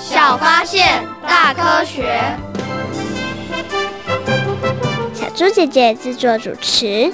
[0.00, 2.22] 小发现，大科学。
[5.12, 7.12] 小猪姐姐制作主持。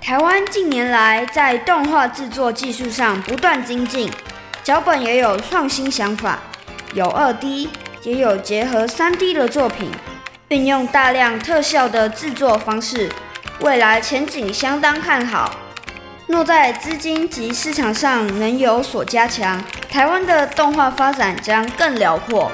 [0.00, 4.10] 台湾近年来在动画制作技术上不断精进，
[4.62, 6.38] 脚本也有创新想法，
[6.92, 7.68] 有二 D，
[8.02, 9.90] 也有结合三 D 的作品，
[10.48, 13.10] 运用大量特效的制作方式，
[13.60, 15.54] 未来前景相当看好。
[16.26, 22.50] 若在资金及市场上能有所加强，台湾的动画发展将更辽阔。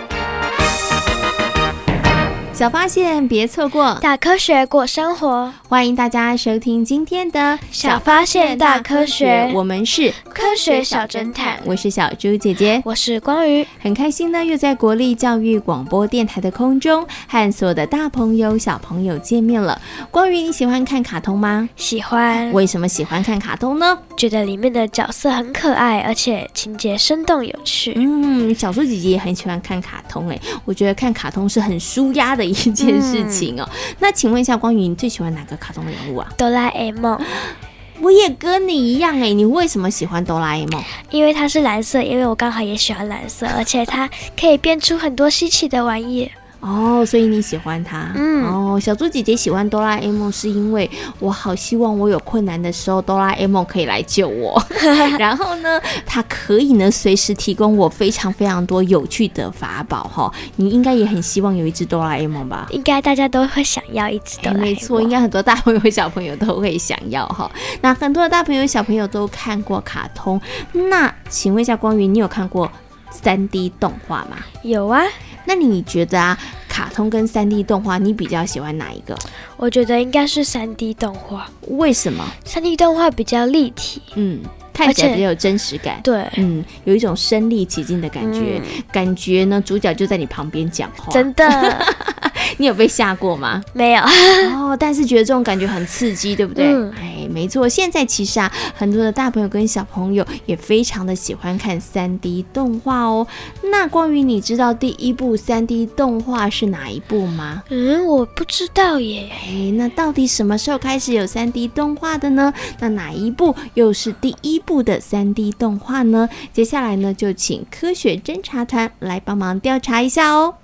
[2.60, 5.50] 小发现，别错过；大科学过生活。
[5.66, 7.40] 欢迎大家收听今天的
[7.72, 11.58] 《小发现大科学》，我们是科学小侦探。
[11.64, 13.66] 我是小猪姐姐，我是光宇。
[13.80, 19.80] 很开心呢，又在国立教育广播电台的空中和所有的大朋友、小朋友见面了。
[20.10, 21.66] 光宇，你喜欢看卡通吗？
[21.76, 22.52] 喜欢。
[22.52, 23.98] 为什么喜欢看卡通呢？
[24.18, 27.94] 觉得里面的角色很可爱，而且情节生动有趣。
[27.96, 32.49] 嗯，小猪姐姐也很喜欢看卡通诶，我觉得看卡通是很舒压的。
[32.50, 36.28] 一件事情哦，嗯、那请问一下，光宇，你最喜欢哪个卡通人物啊？
[36.36, 37.18] 哆啦 A 梦。
[38.02, 40.82] 我也跟你一样哎，你为什么喜欢哆啦 A 梦？
[41.10, 46.30] 因为它是蓝色，因为我刚好也喜欢蓝色，而且它可以变出很多稀奇的玩意。
[46.60, 48.12] 哦，所以你喜欢他？
[48.14, 54.62] 嗯，哦，小猪姐姐喜欢哆啦 A 梦，是因为我好希望我有困难的时候，哆啦 A 梦可以来救我。
[55.18, 60.30] 然后呢，它可以呢随时提供我非常非常多有趣的法宝哈。
[60.56, 62.66] 你应该也很希望有一只哆啦 A 梦吧？
[62.70, 64.60] 应该大家都会想要一只哆啦 A 梦。
[64.60, 67.50] 没错，应该很多大朋友小朋友都会想要哈。
[67.80, 70.38] 那很多的大朋友小朋友都看过卡通，
[70.72, 72.70] 那请问一下光宇，你有看过
[73.10, 74.36] 三 D 动画吗？
[74.62, 75.02] 有啊。
[75.50, 76.38] 那你觉得啊，
[76.68, 79.18] 卡通跟三 D 动画，你比较喜欢哪一个？
[79.56, 81.50] 我觉得应该是三 D 动画。
[81.70, 86.00] 为什么三 D 动画比较立体，嗯，看起来比较有真实感。
[86.04, 91.12] 对，嗯，有一种身临其境的感觉，嗯、感觉呢，主角就在你旁边讲话。
[91.12, 91.84] 真的。
[92.58, 93.62] 你有被吓过吗？
[93.72, 94.02] 没有
[94.54, 96.66] 哦，但是觉得这种感觉很刺激，对不对？
[96.66, 97.68] 嗯、哎，没错。
[97.68, 103.26] 现在其实啊，很多的大朋友跟小朋友也非常的喜欢看三 D 动画哦。
[103.62, 107.62] 那关于，你知道第一部三 D 动画是哪一部吗？
[107.68, 109.30] 嗯，我不知道耶。
[109.30, 112.52] 哎，那到底什么时候开始有三 D 动画的呢？
[112.78, 116.28] 那哪一部又是第一部的三 D 动画呢？
[116.52, 120.54] 接下来呢，就请科学侦查团来帮忙调查一下哦。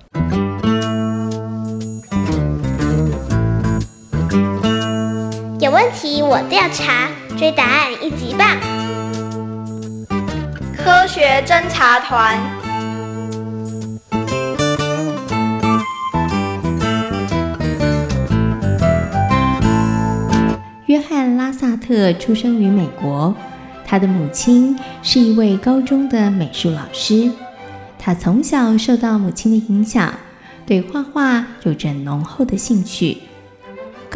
[5.87, 8.59] 问题我调查，追答案一级棒！
[10.75, 12.37] 科学侦察团。
[20.87, 23.33] 约翰·拉萨特出生于美国，
[23.85, 27.31] 他的母亲是一位高中的美术老师。
[27.97, 30.13] 他从小受到母亲的影响，
[30.65, 33.19] 对画画有着浓厚的兴趣。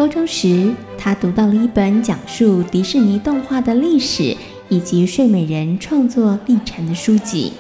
[0.01, 4.35] 高中时，他读到了一本讲述迪士尼动画的历史
[4.67, 7.53] 以及睡美人创作历程的书籍。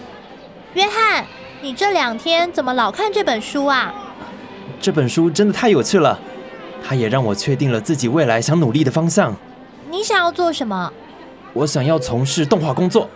[0.73, 1.23] 约翰，
[1.61, 3.93] 你这两天怎么老看这本书啊？
[4.81, 6.19] 这本书真的太有趣了，
[6.83, 9.35] 它也让我确定了自己未来想努力的方向。
[9.91, 10.91] 你想要做什么？
[11.53, 13.07] 我想要从事动画工作。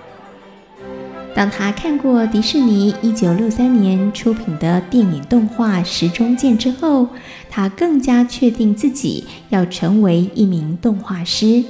[1.36, 7.10] 当他看过迪士尼一九六三年出品的电影动画《时钟剑》之后，
[7.50, 11.62] 他更加确定自己要成为一名动画师。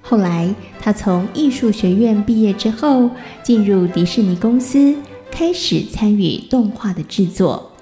[0.00, 3.10] 后来，他从艺术学院毕业之后，
[3.42, 4.96] 进入迪士尼公司，
[5.30, 7.72] 开始参与动画的制作。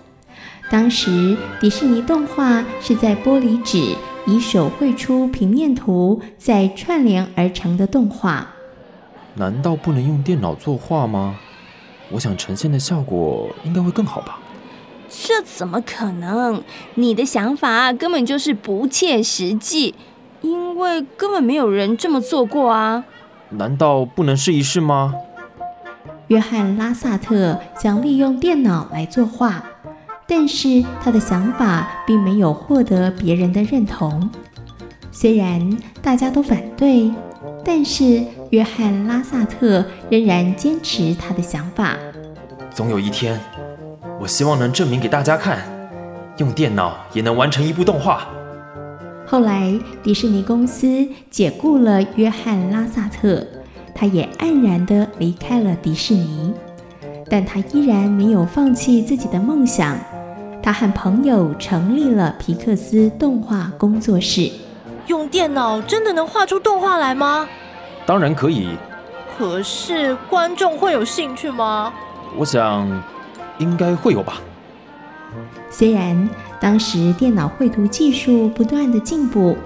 [0.72, 3.94] 当时，迪士尼动画是在玻璃纸
[4.26, 8.48] 以手绘出平面图，再串联而成的动画。
[9.34, 11.36] 难道不能用电脑作画吗？
[12.10, 14.38] 我想呈现的效果应该会更好吧。
[15.08, 16.62] 这怎么可能？
[16.96, 19.94] 你的想法根本就是不切实际，
[20.42, 23.04] 因为根本没有人这么做过啊。
[23.50, 25.14] 难道不能试一试吗？
[26.28, 29.64] 约翰·拉萨特想利用电脑来作画，
[30.26, 34.30] 但是他的想法并没有获得别人的认同。
[35.10, 37.10] 虽然大家都反对。
[37.64, 41.96] 但是约翰·拉萨特仍然坚持他的想法。
[42.70, 43.40] 总有一天，
[44.20, 45.60] 我希望能证明给大家看，
[46.36, 48.26] 用电脑也能完成一部动画。
[49.26, 49.72] 后来，
[50.02, 50.86] 迪士尼公司
[51.30, 53.42] 解雇了约翰·拉萨特，
[53.94, 56.52] 他也黯然地离开了迪士尼。
[57.30, 59.96] 但他依然没有放弃自己的梦想，
[60.62, 64.50] 他和朋友成立了皮克斯动画工作室。
[65.06, 67.48] 用电脑真的能画出动画来吗？
[68.06, 68.68] 当然可以。
[69.38, 71.92] 可是观众会有兴趣吗？
[72.36, 73.02] 我想，
[73.58, 74.34] 应该会有吧。
[75.70, 76.28] 虽然
[76.60, 79.56] 当时电脑绘图技术不断的进步，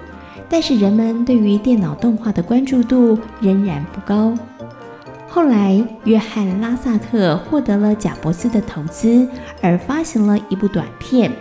[0.49, 4.33] 但是人们对于电脑动画的关注度仍然不高。
[5.29, 9.27] 后来，约翰·拉萨特获得了贾伯斯的投资，
[9.61, 11.31] 而发行了一部短片。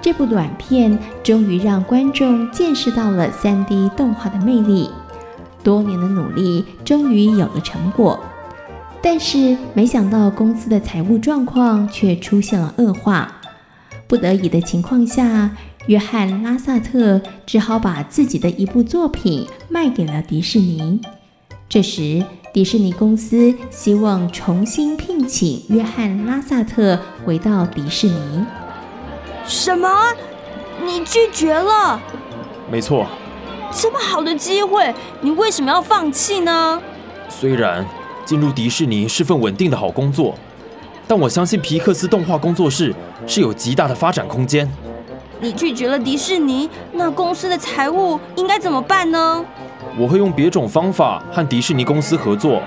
[0.00, 4.90] 这部短片终于让观众见识到了 3D 动画的魅力。
[5.66, 8.20] 多年的努力终于有了成果，
[9.02, 13.40] 但是没想到公司的财务状况却出现了恶化。
[14.06, 15.50] 不得已的情况下，
[15.88, 21.00] 约翰·拉萨特只好把自己的一部作品卖给了迪士尼。
[21.68, 28.46] 这时，迪士尼公司希望重新聘请约翰·拉萨特回到迪士尼。
[29.44, 29.88] 什么？
[30.84, 32.00] 你拒绝了？
[32.70, 33.08] 没错。
[33.78, 36.80] 这么好的机会，你为什么要放弃呢？
[37.28, 37.84] 虽然
[38.24, 40.34] 进入迪士尼是份稳定的好工作，
[41.06, 42.94] 但我相信皮克斯动画工作室
[43.26, 44.66] 是有极大的发展空间。
[45.40, 49.44] 你拒绝了迪士尼，那公司的财务应该怎么办呢？
[49.98, 52.62] 我会用别种方法和迪士尼公司合作。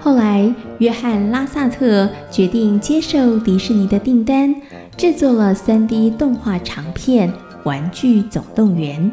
[0.00, 4.54] 后来，约翰·拉萨特决定接受迪士尼的订单，
[4.96, 7.30] 制作了 3D 动画长片
[7.64, 9.12] 《玩具总动员》。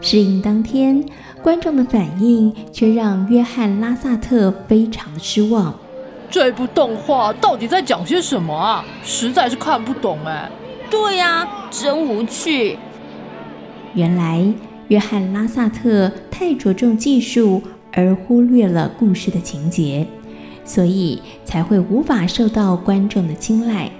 [0.00, 1.04] 试映当天，
[1.42, 5.74] 观众的反应却让约翰·拉萨特非常的失望。
[6.30, 8.84] 这部动画到底在讲些什么啊？
[9.02, 10.50] 实在是看不懂哎。
[10.90, 12.76] 对呀，真无趣。
[13.94, 14.46] 原来，
[14.88, 20.06] 约翰·拉萨特太着重技术，而忽略了故事的情节，
[20.64, 23.90] 所以才会无法受到观众的青睐。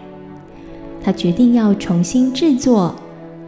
[1.02, 2.94] 他决定要重新制作，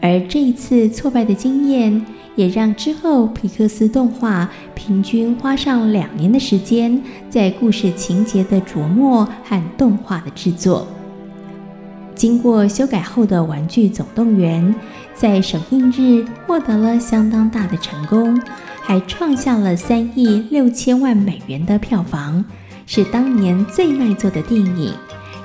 [0.01, 2.07] 而这一次挫败的经验，
[2.39, 10.87] 也让之后皮克斯动画平均花上两年的时间，在故事情节的琢磨和动画的制作。
[12.15, 14.73] 经过修改后的《玩具总动员》
[15.17, 18.41] 在首映日获得了相当大的成功，
[18.83, 22.45] 还创下了三亿六千万美元的票房，
[22.87, 24.95] 是当年最卖座的电影，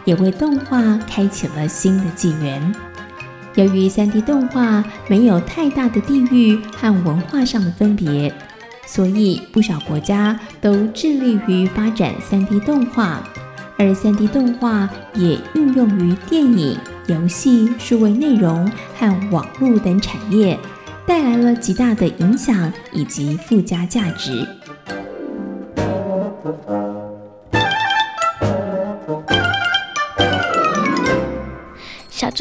[0.06, 0.80] 也为动画
[1.10, 2.76] 开启了新的纪元。
[3.56, 8.34] 由于 3D 动画没有太大的地域和文化上的分别，
[8.86, 13.24] 所以不少国家都致力于发展 3D 动画。
[13.78, 16.78] 而 3D 动画也运用于电影、
[17.08, 20.58] 游戏、数位内容和网络等产业，
[21.06, 24.48] 带来了极大的影响以及附加价值。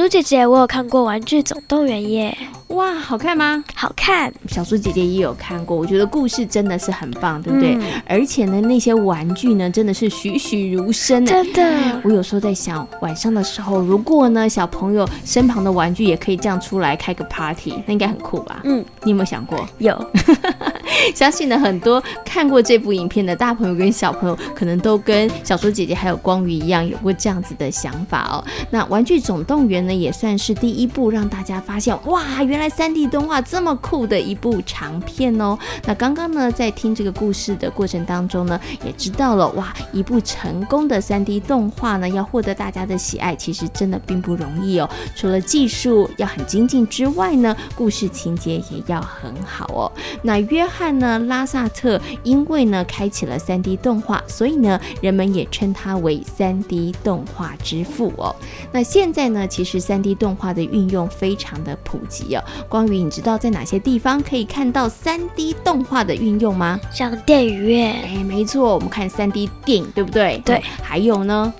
[0.02, 2.37] 猪姐姐，我有看过《玩具总动员》耶。
[2.69, 3.62] 哇，好看吗？
[3.72, 4.34] 好看。
[4.49, 7.76] 小猪姐姐也有看过，我觉得故事真的是很棒，对不对？
[7.76, 11.24] 嗯、而且呢，那些玩具呢，真的是栩栩如生。
[11.24, 11.62] 真的。
[12.03, 18.60] 我有时候在想，晚上的时候，如果呢，小朋友身旁的玩具也可以这样出来开个 party，那应该很酷吧？
[18.65, 19.65] 嗯，你有没有想过？
[19.79, 19.96] 有。
[21.15, 28.44] 相信呢，很多看过这部影片的大朋友跟小朋友，可能都跟小猪姐姐还有光宇一样，有过这样子的想法哦。
[28.70, 32.72] 那《玩具总动员》呢，也算是第一部让大家发现，哇，原来。
[32.72, 44.89] 3D 动画这么酷的一部长片哦，那刚刚呢，在听这个故事的过程当中呢，也知道了哇，一部成功的 3D 动画呢，要获得大家的喜爱，其实真的并不容易哦。
[45.15, 49.93] 除了技术要很精进之外呢，故事情节也要很好哦。
[50.22, 58.34] 那约翰呢，拉萨特因为呢，开启了 3D 动画，所以呢，人们也称他为 3D 动画之父哦。
[58.72, 62.43] 那现在呢，其实 3D 动画的运用非常的普及哦。
[62.69, 66.81] 光宇，你知道在哪些地方可以看到 3D 动画的运用吗？
[66.93, 67.93] 像电影院。
[68.03, 70.41] 哎，没错，我们看 3D 电影，对不对？
[70.44, 70.56] 对。
[70.56, 71.53] 嗯，还有呢？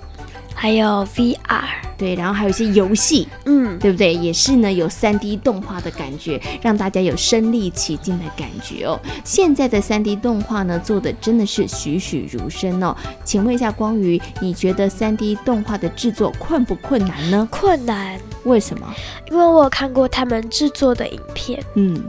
[0.53, 1.63] 还有 VR。
[1.95, 4.13] 对，然后还有一些游戏，嗯，对不对？
[4.13, 8.99] 也是呢，有 3D 动画的感觉，让大家有身临其境的感觉哦。
[9.23, 12.95] 现在的 3D 动画呢，做的真的是栩栩如生哦。
[13.23, 17.47] 请问一下光宇，你觉得 3D 动画的制作困不困难呢？
[17.49, 18.19] 困难。
[18.43, 18.93] 为什么？
[19.31, 22.03] 因为我有看过他们制作的影片，嗯，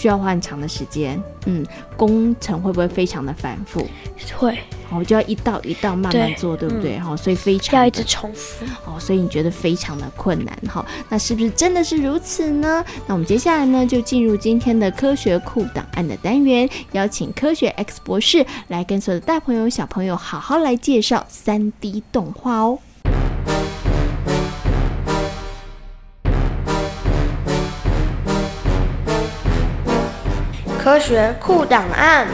[0.00, 1.62] 需要花很长的时间，嗯，
[1.94, 3.86] 工程会不会非常的繁复？
[4.38, 4.58] 会。
[4.92, 6.98] 哦，就要一道一道慢慢做，对，对不对？
[6.98, 8.64] 哈、嗯，所以非常要一直重复。
[8.86, 10.84] 哦，所以你觉得非常的困难哈？
[11.10, 12.82] 那是不是真的是如此呢？
[13.06, 22.78] 那我们接下来呢，就进入今天的科学库档案的单元，邀请科学 X 博士来跟所有的大朋友小朋友好好来介绍三 D 动画哦。
[30.90, 32.26] 科学库档案。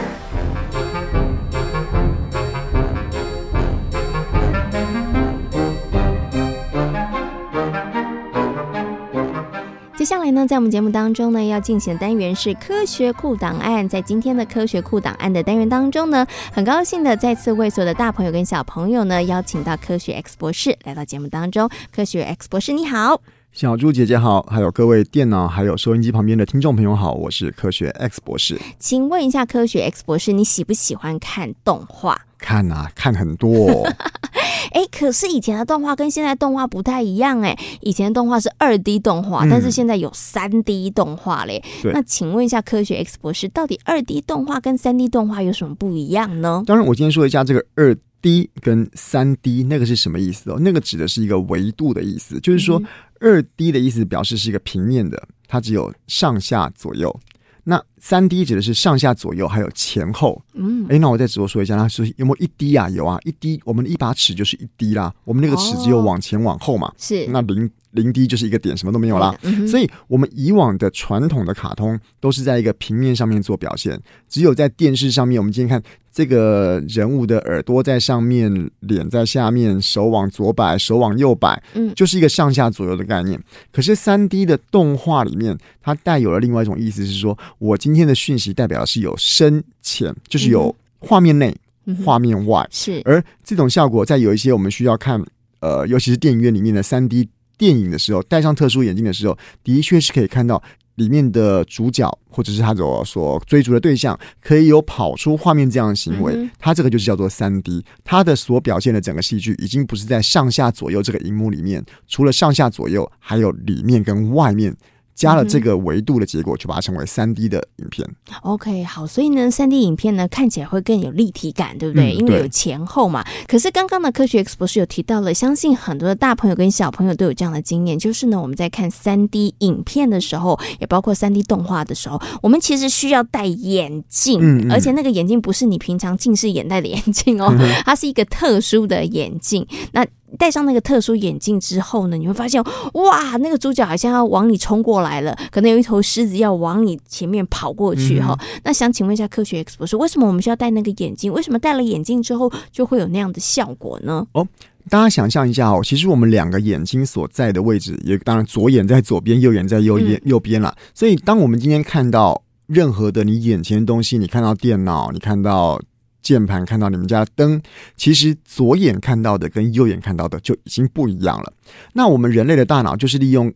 [9.95, 13.87] 接下来呢，在我们节目当中呢，要进行的单元是科学库档案。
[13.87, 21.69] 在今天的科学库档案的单元当中呢，很高兴的再次为所有的大朋友跟小朋友呢，邀请到科学 X 博士来到节目当中。
[21.95, 23.21] 科学 X 博士，你好，
[23.57, 28.55] 小猪姐姐好，还有各位电脑还有收音机旁边的听众朋友好，我是科学 X 博士。
[28.77, 32.15] 请问一下，科学 X 博士，你喜不喜欢看动画？
[32.37, 33.83] 看啊，看很多。
[34.73, 41.63] 哎，可是以前的动画跟现在动画不太一样哎，以前的动画是二 D 动画，嗯，但是现在有三 D 动画嘞。
[41.85, 46.63] 那请问一下，科学 X 博士，到底二 D 动画跟三 D 动画有什么不一样呢？
[46.67, 47.97] 当然，我今天说一下这个二
[48.27, 50.57] D 跟三 D 那个是什么意思哦？
[50.59, 52.81] 那个指的是一个维度的意思，就是说
[53.21, 57.17] 二 D 的意思表示是一个平面的，它只有上下左右。
[57.63, 62.89] 那三 D 指的是上下左右还有前后，嗯，哎，那我再直播说一下，他说有没有一滴啊？
[62.89, 69.37] 有啊，一滴我们的一把尺就是一滴啦，我们那个尺只有往前往后嘛，是，那零零 D 就是一个点，什么都没有啦。
[69.67, 73.99] 所以，我们以往的传统的卡通都是在一个平面上面做表现，
[74.29, 75.83] 只有在电视上面，我们今天看。
[76.09, 83.39] 这个人物的耳朵在上面，脸在下面，手往左摆，手往右摆，嗯，就是一个上下左右的概念。
[83.71, 92.99] 可是三 D 的动画里面，它带有了另外一种意思，是说我今天的讯息代表的是有深浅，就是有画面内、嗯、画面外，是。
[93.05, 95.23] 而这种效果，在有一些我们需要看，
[95.59, 100.61] 呃，尤其是电影院里面的三 D 电影的时候，戴上特殊眼镜的时候，的确是可以看到。
[100.97, 114.75] 里面的主角或者是他所所追逐的对象，可以有跑出画面这样的行为，它这个就是叫做三 D，它的所表现的整个戏剧已经不是在上下左右这个荧幕里面，除了上下左右，还有里面跟外面。
[115.17, 118.07] 加了这个维度的结果，就把它称为三 D 的影片。
[118.43, 122.13] OK，好，所以呢，三 D 影片呢看起来会更有立体感，对不对？
[122.13, 123.25] 嗯、对，因为有前后嘛。
[123.47, 139.65] 可是刚刚的科学 X 博士有提到了，相信很多的大朋友跟小朋友都有这样的经验，就是呢，我们在看三 D 影片的时候，也包括三 D 动画的时候，我们其实需要戴眼镜，嗯嗯，而且那个眼镜不是你平常近视眼戴的眼镜哦，嗯、它是一个特殊的眼镜。
[139.91, 140.05] 那
[140.37, 142.61] 戴上那个特殊眼镜之后呢，你会发现，
[142.93, 148.59] 哇，那个主角好像要往你冲过来了，可能有一头狮子要往你前面跑过去哈、嗯。
[148.63, 151.31] 那想请问一下科学 X 博士，为什么我们需要戴那个眼镜？
[151.31, 154.27] 为什么戴了眼镜之后就会有那样的效果呢？
[154.33, 154.45] 哦，
[154.89, 160.75] 大家想象一下哦，其实我们两个眼睛所在的位置，也当然左眼在左边，右眼在右边右边了。
[160.93, 165.79] 所以，当我们今天看到任何的你眼前的东西，你看到电脑，你看到。
[166.21, 167.61] 键盘看到你们家的灯，
[167.95, 171.53] 其实左眼看到的跟右眼看到的就已经不一样了。
[171.93, 173.53] 那我们人类的大脑就是利用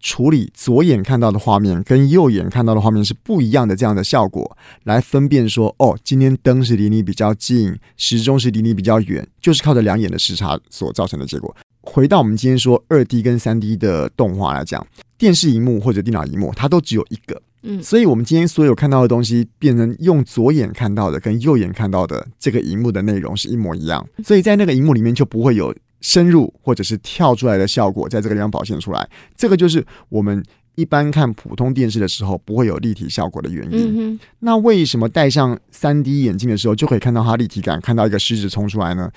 [0.00, 11.56] 处理左眼看到的画面跟右眼看到的画面是不一样的这样的效果，来分辨说，哦，今天灯是离你比较近，时钟是离你比较远，就是靠着两眼的时差所造成的结果。
[11.80, 14.86] 回到我们今天说二 D 跟三 D 的动画来讲，
[15.18, 17.40] 电视荧幕或者电脑荧幕，它都只有一个。
[17.66, 29.08] 嗯，所以，我们今天所有看到的东西，变成用左眼看到的跟右眼看到的这个荧幕的内容是一模一样，所以在那个荧幕里面就不会有深入或者是跳出来的效果，在这个地方表现出来。
[29.34, 30.44] 这个就是我们
[30.74, 34.20] 一般看普通电视的时候不会有立体效果的原因。
[34.40, 39.10] 那为什么戴上三 D 眼镜的时候就可以看到它立体感，看到一个狮子冲出来呢？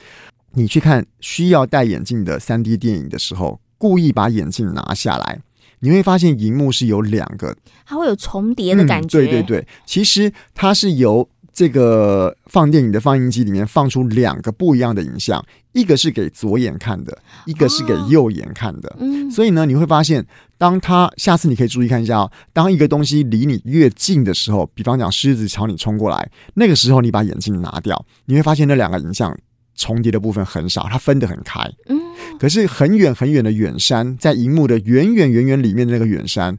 [0.54, 5.42] 你去看需要戴眼镜的三 D 电影的时候，故意把眼镜拿下来。
[5.80, 7.56] 你会发现，荧幕是有两个，
[7.86, 9.20] 它会有重叠的感觉。
[9.20, 9.20] 嗯。
[9.20, 15.44] 对对对，其实它是由这个放电影的放映机里面放出两个不一样的影像，
[15.74, 18.96] 一个是给左眼看的，一个是给右眼看的。
[19.00, 20.26] 嗯，所以呢，你会发现，
[20.58, 29.36] 当它下次你可以注意看一下哦，当一个东西离你越近的时候，比方讲狮子朝你冲过来，那个时候你把眼镜拿掉，你会发现那两个影像。
[29.78, 31.62] 重叠的部分很少，它分得很开。
[31.88, 31.98] 嗯，
[32.38, 36.58] 可是很远很远的远山，在荧幕的远远远远里面的那个远山，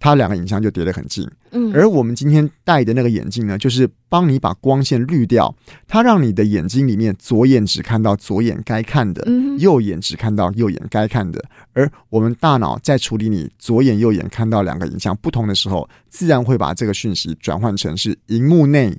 [0.00, 1.30] 它两个影像就叠得很近。
[1.52, 5.54] 嗯，而我们今天戴的那个眼镜呢，就是帮你把光线滤掉，
[5.86, 11.42] 它让你的眼睛里面左眼只看到左眼该看的，嗯，右眼只看到右眼该看的。
[11.72, 18.96] 而我们大脑在处理你左眼右眼看到两个影像不同的时候，自然会把这个讯息转换成是荧幕内。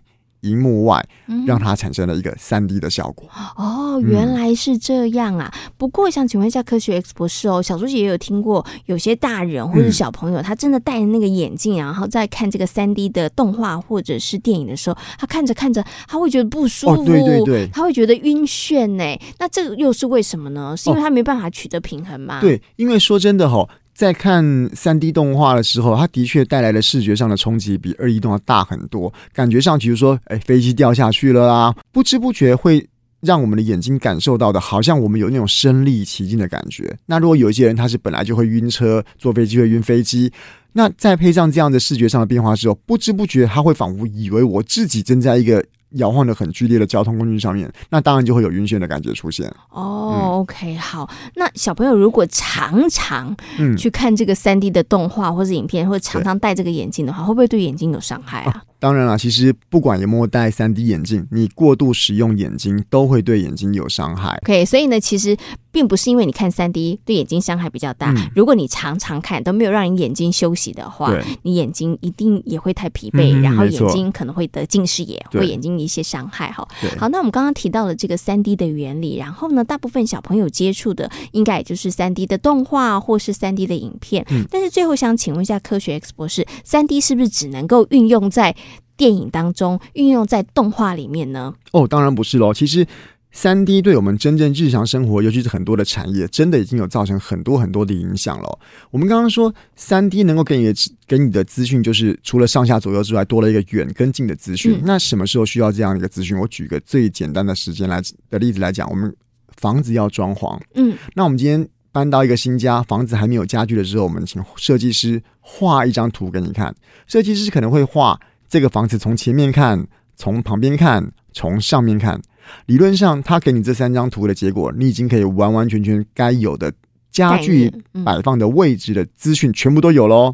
[0.48, 1.06] 荧幕外，
[1.46, 3.28] 让它产生了一个三 D 的效果。
[3.56, 5.52] 哦，原来是这样啊！
[5.54, 19.04] 嗯、不过想请问一下科学 X 博士哦，小猪姐也有听过，有些大人或者小朋友，他真的戴着那个眼镜，然后在看这个三 D 的动画或者是电影的时候，他看着看着，他会觉得不舒服，哦、对对对，他会觉得晕眩呢。
[19.40, 20.76] 那这个又是为什么呢？
[20.78, 22.40] 是因为他没办法取得平衡吗？
[22.40, 23.70] 哦、对，因为说真的哈、哦。
[23.98, 29.12] 在看三 D 动画的时候，它的确带来的视觉上的冲击比二 D 动画大很多。
[29.34, 32.88] 感觉上，比如说，哎，飞机掉下去了啦，不知不觉会
[33.22, 36.96] 让我们的眼睛感受到的，好像我们有那种身临其境的感觉。
[37.08, 40.32] 那如果有一些人他是本来就会晕车，坐飞机会晕飞机，
[40.74, 45.66] 那再配上这样的视觉上的变化之后，不知不觉他会仿佛以为我自己正在一个。
[45.92, 49.48] 摇晃的很剧烈的交通工具上面，那当然就会有晕眩的感觉出现。
[49.70, 51.10] 哦、嗯、OK，好。
[51.36, 53.36] 那小朋友如果常常
[53.78, 58.52] 去看这个三 D 的动画或者影片，嗯、或者常常戴这个眼镜的话，会不会对眼睛有伤害啊？
[58.52, 64.40] 啊当然了，其实不管有没有戴 3D 眼镜，你过度使用眼睛都会对眼睛有伤害。
[64.44, 65.36] OK，所以呢，其实
[65.72, 68.12] 并不是因为你看 3D 对眼睛伤害比较大。
[68.12, 76.52] 嗯、如果你常常看都没有让你眼睛休息的话，你眼睛一定也会太疲惫，嗯、然后眼睛可能会得近视眼，会眼睛一些伤害。
[76.52, 76.68] 哈，
[77.00, 84.24] 好，那我们刚刚提到了这个 3D 的原理，然后呢，大部分小朋友接触的应该也就是 3D 的动画或是 3D 的影片。
[84.30, 88.56] 嗯、但是最后想请问一下科学 X 博士，3D 是不是只能够运用在
[88.98, 91.54] 电影当中运用在动画里面呢？
[91.72, 92.54] 哦，当然不是喽。
[92.54, 92.86] 其实，
[93.32, 98.60] 三 D 对我们真正日常生活，尤其是很多的产业，真的已经有造成很多很多的影响了。
[98.90, 100.74] 我们刚刚说，三 D 能够给你的
[101.06, 104.80] 给你的资讯，就是除了上下左右之外，多了一个远跟近的资讯。
[104.80, 106.36] 嗯、那什么时候需要这样一个资讯？
[106.36, 108.02] 我举个最简单的时间来
[108.32, 109.16] 的例子来讲，我们
[109.58, 116.74] 房子要装潢，嗯，那我们今天搬到一个新家，房子还没有家具的时候，我们请设计师画一张图给你看。
[117.06, 118.20] 设计师可能会画。
[118.50, 122.22] 这个房子从前面看，从旁边看，从上面看，
[122.66, 126.74] 理论上他给你这三张图的结果，你已经可以完完全全该有的
[127.12, 127.72] 家具
[128.06, 130.34] 摆放的位置的资讯全部都有喽。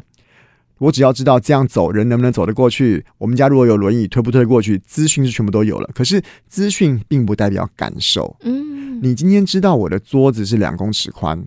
[0.78, 5.88] 我只要知道这样走人能不能走得过去，我们家如果有轮椅推不推过去，资讯是全部都有了。
[5.94, 8.36] 可是资讯并不代表感受。
[8.42, 11.42] 嗯，你今天知道我的桌子是两公尺宽。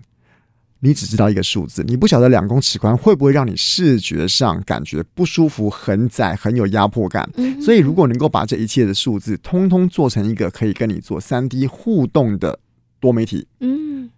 [0.80, 7.28] 你只知道一个数字，你不晓得两公尺宽会不会让你视觉上感觉不舒服、很窄、很有压迫感。
[7.36, 12.60] 嗯、所以，如果能够把这一切的数字通通做成一个可以跟你做三 D 互动的
[13.00, 14.08] 多媒体，嗯，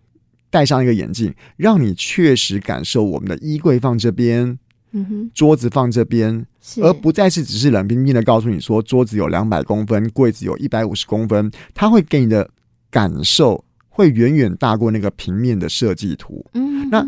[0.50, 4.58] 戴上一个眼镜，让你确实感受我们的衣柜放这边，
[4.92, 6.44] 嗯哼，桌子放这边，
[6.82, 12.50] 而不再是只是冷冰冰的告诉你说桌子有两百公分，柜子有一百五十公分，它会给你的
[12.90, 13.64] 感受。
[14.00, 16.44] 会远远大过那个平面的设计图。
[16.54, 17.06] 嗯，那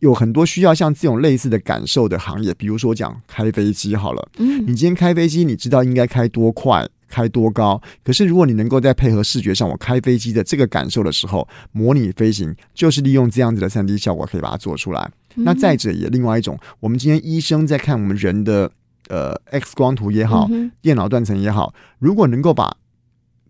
[0.00, 4.28] 有很多需要像这种类似的感受的行业，比如说讲开飞机好了。
[4.36, 7.80] 嗯，你今天开飞机，你知道应该开多快，开多高。
[8.04, 15.10] 可是如果你能够在配合视觉上，我开飞机的这个感受的时候，模拟飞行，就是利用这样子的三 D 效果，可以把它做出来。
[15.36, 18.70] 嗯，那再者也另外一种，我们今天医生在看我们人的
[19.08, 22.76] 呃 X 光图也好，嗯，电脑断层也好，如果能够把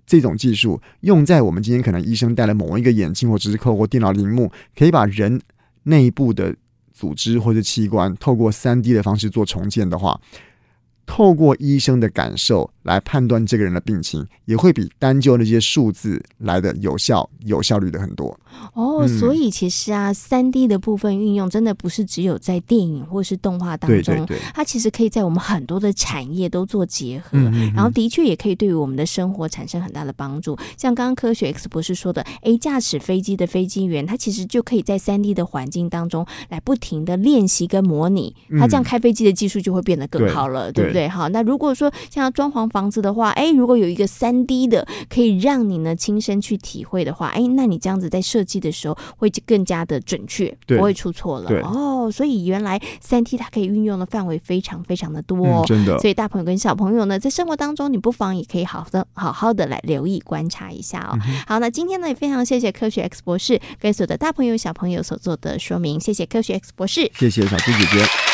[0.07, 5.41] 这种技术用在我们今天可能医生戴了某一个眼镜，或者是透过电脑萤幕，可以把人
[5.83, 6.55] 内部的
[6.93, 10.21] 组织或者器官透过三 D 的方式做重建的话。
[11.07, 18.39] 透过医生的感受来判断这个人的病情，也会比单就那些数字来的有效、有效率的很多。
[18.73, 30.57] 哦，嗯、所以其实啊，三 D 的部分运用真的不是只有在电影或是动画当中，对对对，它其实可以在我们很多的产业都做结合，嗯嗯嗯，然后的确也可以对于我们的生活产生很大的帮助。
[30.77, 40.96] 像刚刚科学 X 博士说的，，A，驾驶飞机的飞机员，他其实就可以在三 D 的环境当中来不停的练习跟模拟，他这样开飞机的技术就会变得更好了，嗯、对不对？
[41.09, 51.51] 好，那如果说像要装潢房子的话，哎，如果有一个三 D 的可以让你呢亲身去体会的话，哎，那你这样子在设计的时候会更加的准确，不会出错了。
[51.63, 55.99] 哦，所以原来三 D 它可以运用的范围非常非常的多，哦嗯，真的。
[55.99, 61.19] 所以大朋友跟小朋友呢，在生活当中，你不妨也可以好的好好的来留意观察一下哦。
[61.27, 68.26] 嗯、好，那今天呢也非常谢谢科学 X 博士跟所有的大朋友小朋友所做的说明，谢谢科学 X 博士，谢谢小猪姐姐。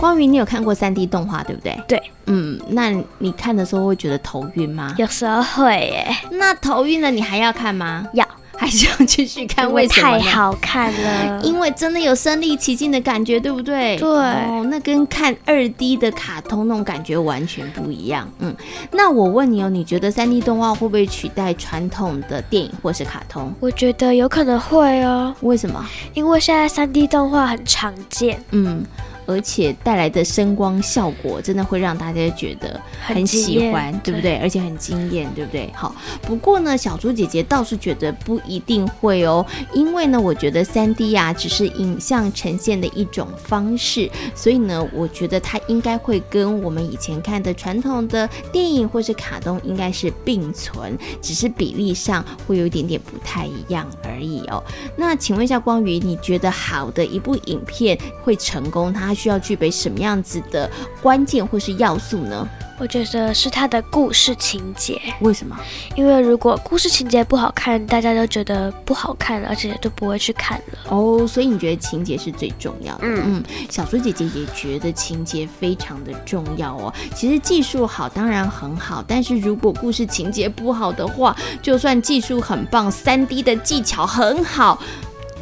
[0.00, 1.76] 光云，你有看过三 D 动画对不对？
[1.86, 4.94] 对，嗯，那你看的时候会觉得头晕吗？
[4.96, 6.06] 有时候会耶。
[6.30, 8.06] 那头晕了，你还要看吗？
[8.12, 8.26] 要。
[8.58, 9.72] 还是要继续看？
[9.72, 10.18] 为什么？
[10.18, 13.96] 太好看了，因为真的有身临其境的感觉，对不对？
[13.96, 18.28] 对，哦，那跟看二 D 的卡通那种感觉完全不一样。
[18.40, 18.54] 嗯，
[18.90, 23.52] 那我问你哦，你觉得三 D 动画会不会取代传统的电影或是卡通？
[23.60, 25.32] 我觉得有可能会哦。
[25.42, 25.84] 为什么？
[26.14, 28.42] 因为现在三 D 动画很常见。
[28.50, 28.84] 嗯。
[29.28, 34.38] 而且带来的声光效果真的会让大家觉得很喜欢，对不对？
[34.38, 35.70] 而且很惊艳，对不对？
[35.76, 54.64] 好，不过呢，小猪姐姐倒是觉得不一定会哦，因为呢，我觉得三 D 呀只是影像呈现的一种方式，所以呢，我觉得它应该会跟我们以前看的传统的电影或是卡通应该是并存，只是比例上会有一点点不太一样而已哦。
[54.96, 60.70] 那请问一下光宇，你觉得好的一部影片会成功，它需要具备什么样子的
[61.02, 62.48] 关键或是要素呢？
[62.80, 65.00] 我觉得是它的故事情节。
[65.20, 65.58] 为什么？
[65.96, 70.78] 因为如果故事情节不好看，大家都觉得不好看了，而且都不会去看了。
[70.88, 73.00] 哦，所以你觉得情节是最重要的？
[73.02, 76.94] 嗯嗯，小猪姐姐也觉得情节非常的重要哦。
[77.16, 84.80] 其实技术好当然很好，但是如果故事情节不好的话，就算技术很棒三 D 的技巧很好。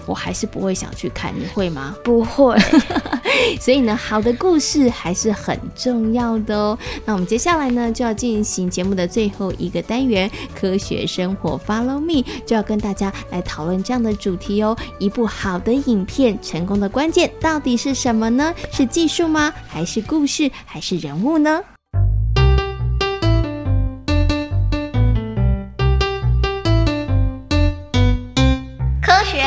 [0.07, 1.95] 我还是不会想去看，你会吗？
[2.03, 2.57] 不会。
[3.61, 6.79] 所以呢，好的故事还是很重要的哦。
[7.05, 14.77] 那我们接下来呢，就要进行节目的最后一个单元——科学生活，Follow Me，就要跟大家来讨论这样的主题哦。
[14.99, 18.55] 一部好的影片成功的关键到底是什么呢？
[18.73, 19.53] 是技术吗？
[19.69, 20.51] 还是故事？
[20.65, 21.61] 还是人物呢？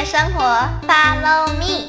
[0.09, 0.41] 生活
[0.87, 1.85] ，Follow me。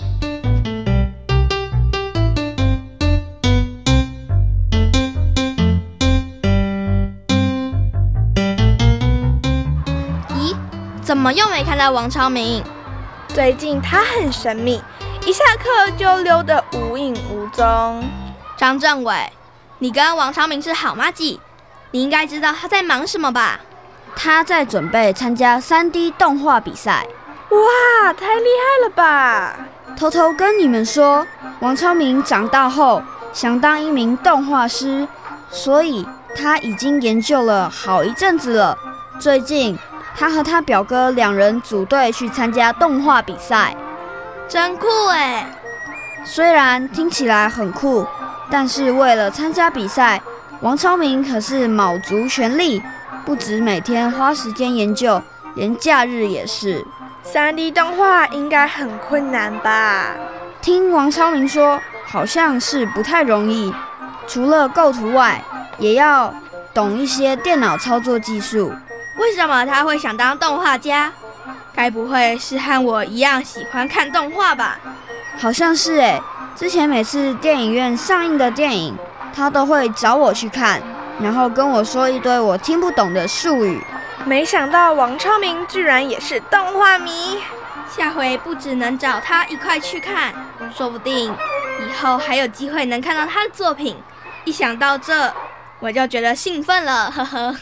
[10.37, 10.55] 咦，
[11.01, 12.63] 怎么又没看到王超明？
[13.29, 14.83] 最近他很神秘，
[15.25, 18.05] 一下课就溜得无影无踪。
[18.55, 19.33] 张政委，
[19.79, 21.41] 你跟王超明是好麻吉，
[21.93, 23.61] 你应该知道他在忙什么吧？
[24.15, 27.07] 他在准备参加 3D 动画比赛。
[27.51, 29.57] 哇，太厉害了吧！
[29.97, 31.27] 偷偷跟你们说，
[31.59, 35.07] 王超明长大后想当一名动画师，
[35.51, 38.79] 所以他已经研究了好一阵子了。
[39.19, 39.77] 最近，
[40.17, 43.77] 他和他表哥两人组队去参加动画比赛，
[44.49, 45.51] 真酷哎！
[46.25, 48.07] 虽然听起来很酷，
[48.49, 50.23] 但是为了参加比赛，
[50.61, 52.81] 王超明可是卯足全力，
[53.25, 55.21] 不止每天花时间研究，
[55.57, 56.87] 连假日也是。
[57.25, 60.15] 3D 动画应该很困难吧？
[60.61, 63.73] 听王超明说，好像是不太容易。
[64.27, 65.43] 除了构图外，
[65.79, 66.35] 也要
[66.73, 68.73] 懂一些电脑操作技术。
[69.19, 71.13] 为什么他会想当动画家？
[71.75, 74.79] 该不会是和我一样喜欢看动画吧？
[75.39, 76.21] 好像是诶。
[76.57, 78.95] 之前每次电影院上映的电影，
[79.33, 80.83] 他都会找我去看，
[81.21, 83.81] 然后跟我说一堆我听不懂的术语。
[84.27, 87.43] 没想到王超明居然也是动画迷，
[87.89, 90.33] 下回不只能找他一块去看，
[90.73, 91.35] 说不定
[91.81, 94.01] 以后还有机会能看到他的作品。
[94.45, 95.35] 一想到这，
[95.81, 97.57] 我就觉得兴奋了，呵呵。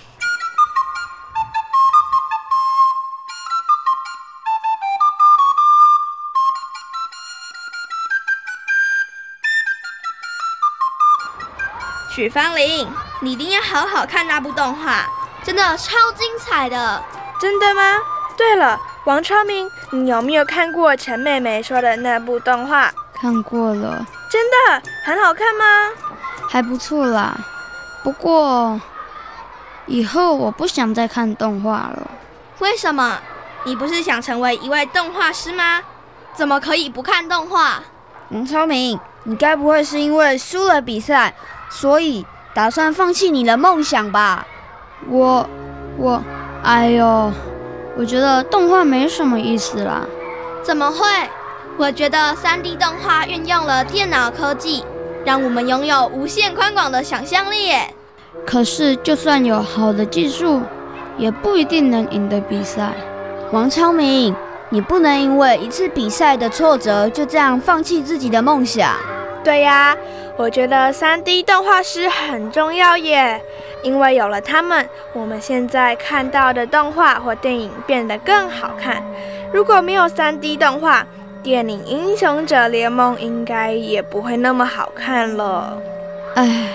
[12.11, 12.87] 许芳玲，
[13.21, 15.07] 你一定要好好看那部动画。
[15.45, 17.03] 真的超精彩的！
[17.41, 17.83] 真的吗？
[18.37, 22.93] 对了，王超明，你有没有看过陈妹妹说的那部动画？
[23.15, 24.07] 看过了。
[24.31, 25.65] 真的很好看吗？
[26.49, 27.37] 还不错啦。
[28.03, 28.81] 不过
[29.87, 32.11] 以后我不想再看动画了。
[32.59, 33.19] 为什么？
[33.65, 35.83] 你不是想成为一位动画师吗？
[36.35, 37.83] 怎么可以不看动画？
[38.31, 41.35] 王超明，你该不会是因为输了比赛，
[41.71, 44.47] 所以打算放弃你的梦想吧？
[45.09, 45.49] 我，
[45.97, 46.23] 我，
[46.63, 47.33] 哎呦，
[47.97, 50.07] 我觉得动画没什么意思啦。
[50.63, 50.99] 怎么会？
[51.79, 54.85] 我觉得 3D 动画运用了电脑科技，
[55.25, 57.73] 让我们拥有无限宽广的想象力。
[58.45, 60.61] 可是，就算有好的技术，
[61.17, 62.91] 也不一定能赢得比赛。
[63.53, 64.35] 王超明，
[64.71, 68.93] 你不能因为一次比赛的挫折，就这样放弃自己的梦想。
[69.45, 69.97] 对呀，
[70.39, 73.43] 我觉得 3D 动画师很重要耶。
[73.83, 79.03] 因为有了他们，我们现在看到的动画或电影变得更好看。
[79.53, 81.05] 如果没有 3D 动画，
[81.43, 85.77] 电影《英雄者联盟》应该也不会那么好看了。
[86.35, 86.71] 唉，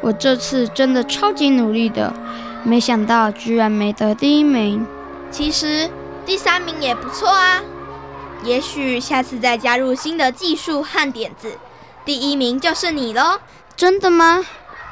[0.00, 2.12] 我这次真的超级努力的，
[2.64, 4.86] 没想到居然没得第一名。
[5.30, 5.88] 其实
[6.24, 7.62] 第三名也不错啊。
[8.44, 11.58] 也许下次再加入新的技术和点子，
[12.06, 13.40] 第一名就是你喽。
[13.76, 14.42] 真的吗？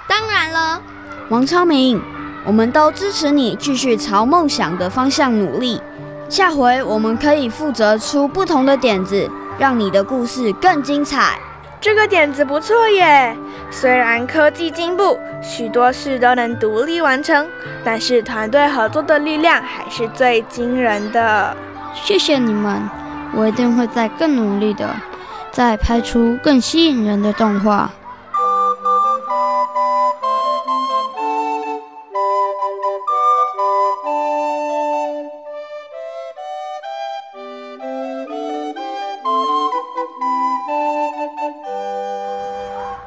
[0.08, 0.82] 当然了。
[1.28, 2.02] 王超明，
[2.44, 5.80] 我们都支持你继续朝梦想的方向努力。
[6.28, 11.38] 下回我们可以负责出不同的点子，让你的故事更精彩。
[11.80, 13.36] 这个点子不错耶！
[13.70, 17.46] 虽然科技进步，许多事都能独立完成，
[17.84, 21.56] 但是团队合作的力量还是最惊人的。
[21.94, 22.82] 谢谢你们，
[23.34, 24.96] 我一定会再更努力的，
[25.54, 27.88] 再拍出更吸引人的动画。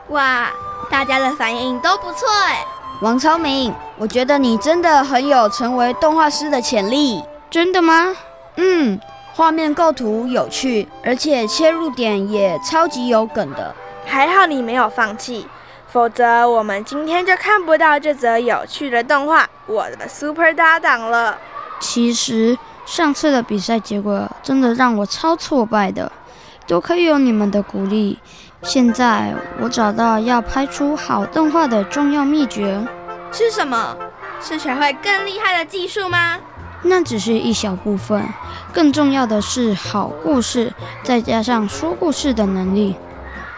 [0.08, 0.50] 哇，
[0.90, 2.66] 大家的反应都不错哎！
[3.02, 7.22] 王超明，我觉得你真的很有成为动画师的潜力。
[7.50, 8.16] 真的吗？
[8.56, 9.00] 嗯，
[9.38, 13.72] 画面构图有趣，而且切入点也超级有梗的。
[14.04, 15.46] 还好你没有放弃，
[15.88, 21.38] 否则我们今天就看不到这则有趣的动画《我的 Super 搭档》了。
[21.80, 26.12] 其实上次的比赛结果真的让我超挫败的，
[26.66, 28.18] 多亏有你们的鼓励。
[28.64, 32.84] 现在我找到要拍出好动画的重要秘诀，
[33.32, 33.96] 是什么？
[34.42, 36.40] 是学会更厉害的技术吗？
[36.84, 38.24] 那只是一小部分，
[38.74, 40.72] 更重要的是好故事，
[41.04, 42.96] 再加上说故事的能力。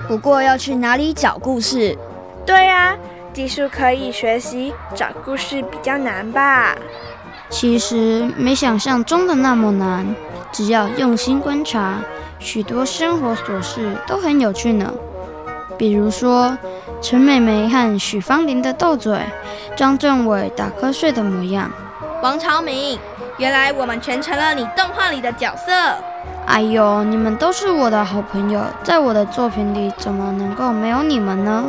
[0.08, 1.98] 不过要去哪里找故事？
[2.46, 2.96] 对呀，
[3.34, 6.76] 技术可以学习，找故事比较难吧？
[7.50, 10.16] 其实没想象中的那么难，
[10.52, 12.00] 只要用心观察。
[12.40, 14.94] 许多生活琐事都很有趣呢，
[15.78, 16.58] 比如说
[17.02, 19.20] 陈美美和许芳玲的斗嘴，
[19.76, 21.70] 张政伟打瞌睡的模样。
[22.24, 22.98] 王朝明，
[23.40, 25.72] 原来我们全成了你动画里的角色。
[26.46, 31.66] 哎呦，你们都是我的好朋友，在我的作品里怎么能够没有你们呢？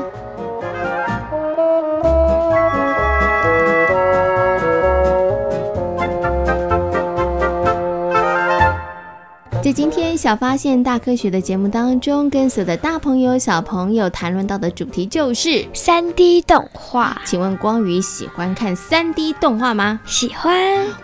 [9.62, 17.20] 在今天小发现大科学的节目当中，跟所有的大朋友小朋友谈论到的主题就是三 D 动画。
[17.25, 20.01] 请问光宇喜欢看三 D 动画吗？
[20.05, 20.53] 喜欢。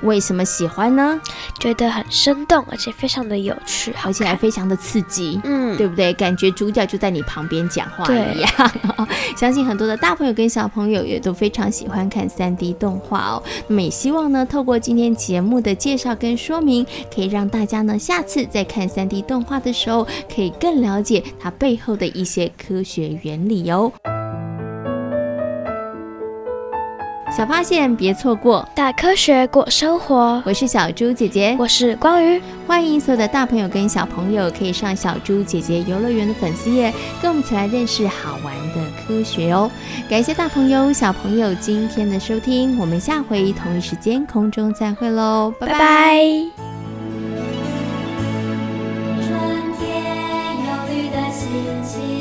[0.03, 1.21] 为什么喜欢呢？
[1.59, 6.13] 觉得很生动，而且非常的有趣，而且还非常的刺激，嗯，对不对？
[6.13, 8.51] 感觉主角就在你旁边讲话一样。
[9.37, 13.43] 相信很多的大朋友跟小朋友也都非常喜欢看三 D 动画哦。
[13.69, 18.47] 那么也希望呢，透过今天节目的介绍跟说明，可以让大家呢下次。
[18.47, 23.93] 再看 3D 动画的时候，可以更了解它背后的一些科学原理哦。
[27.37, 30.43] 小发现，别错过大科学过生活。
[30.47, 32.41] 我是小猪姐姐，我是光宇。
[32.67, 39.71] 欢迎所有的大朋友跟小朋友可以上小猪姐姐游乐园的粉丝页，跟我们一起来认识好玩的科学哦。
[40.09, 45.73] 感谢大朋友小朋友今天的收听，我们下回同一时间空中再会喽，拜拜。
[45.73, 46.66] 拜拜。
[51.63, 52.16] 天气。